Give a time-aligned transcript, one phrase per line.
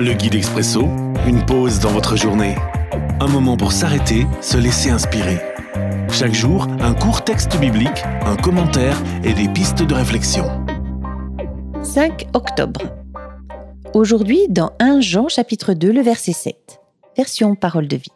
[0.00, 0.82] Le guide expresso,
[1.26, 2.54] une pause dans votre journée.
[3.18, 5.40] Un moment pour s'arrêter, se laisser inspirer.
[6.12, 10.44] Chaque jour, un court texte biblique, un commentaire et des pistes de réflexion.
[11.82, 12.82] 5 octobre.
[13.92, 16.78] Aujourd'hui, dans 1 Jean chapitre 2, le verset 7.
[17.16, 18.12] Version parole de vie.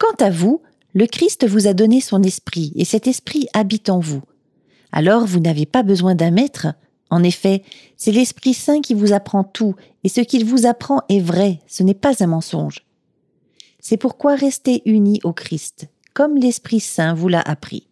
[0.00, 0.60] Quant à vous,
[0.92, 4.22] le Christ vous a donné son esprit, et cet esprit habite en vous.
[4.90, 6.66] Alors vous n'avez pas besoin d'un maître.
[7.12, 7.62] En effet,
[7.98, 11.82] c'est l'Esprit Saint qui vous apprend tout, et ce qu'il vous apprend est vrai, ce
[11.82, 12.86] n'est pas un mensonge.
[13.80, 17.86] C'est pourquoi restez unis au Christ, comme l'Esprit Saint vous l'a appris.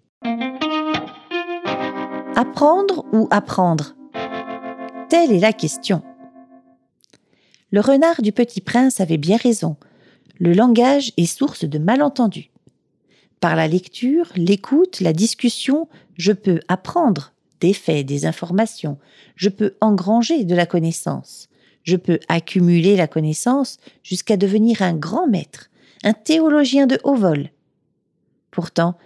[2.35, 3.95] Apprendre ou apprendre?
[5.11, 6.01] Telle est la question.
[7.73, 9.77] Le renard du petit prince avait bien raison.
[10.39, 12.51] Le langage est source de malentendus.
[13.41, 18.99] Par la lecture, l'écoute, la discussion, je peux apprendre des faits, des informations,
[19.37, 21.49] je peux engranger de la connaissance,
[21.83, 25.71] je peux accumuler la connaissance jusqu'à devenir un grand maître,
[26.03, 27.51] un théologien de haut vol.
[28.51, 28.97] Pourtant,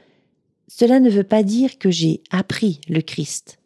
[0.68, 3.58] cela ne veut pas dire que j'ai appris le Christ.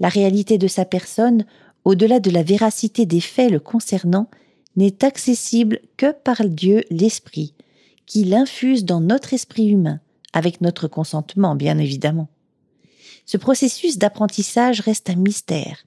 [0.00, 1.46] La réalité de sa personne,
[1.84, 4.28] au-delà de la véracité des faits le concernant,
[4.76, 7.54] n'est accessible que par Dieu l'Esprit,
[8.06, 10.00] qui l'infuse dans notre esprit humain,
[10.32, 12.28] avec notre consentement bien évidemment.
[13.26, 15.78] Ce processus d'apprentissage reste un mystère,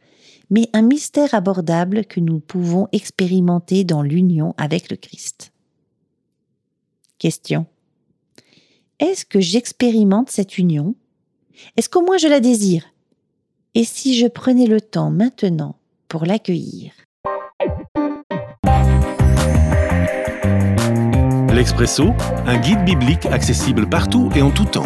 [0.49, 5.51] mais un mystère abordable que nous pouvons expérimenter dans l'union avec le Christ.
[7.19, 7.65] Question.
[8.99, 10.95] Est-ce que j'expérimente cette union?
[11.75, 12.85] Est-ce qu'au moins je la désire?
[13.75, 16.93] Et si je prenais le temps maintenant pour l'accueillir?
[21.53, 22.09] L'Expresso,
[22.45, 24.85] un guide biblique accessible partout et en tout temps.